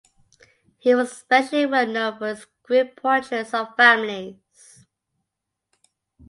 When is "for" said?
2.17-2.29